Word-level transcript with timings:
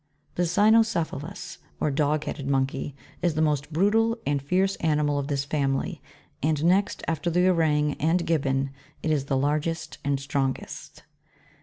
19. 0.35 0.45
TheCvNOCEPHALUs, 0.45 0.49
(Plate 0.49 1.21
1. 1.21 1.31
Jig. 1.31 1.35
7.) 1.35 1.57
or 1.81 1.91
dog 1.91 2.23
head 2.23 2.47
monkey, 2.47 2.95
is 3.21 3.35
the 3.35 3.41
most 3.43 3.71
brutal 3.71 4.17
and 4.25 4.41
fierce 4.41 4.75
animal 4.77 5.19
of 5.19 5.27
this 5.27 5.45
family, 5.45 6.01
and 6.41 6.63
next 6.65 7.03
after 7.07 7.29
the 7.29 7.47
Ourang 7.47 7.93
and 7.99 8.25
Gibbon, 8.25 8.71
it 9.03 9.11
is 9.11 9.25
the 9.25 9.37
largest 9.37 9.99
and 10.03 10.19
strongest. 10.19 11.03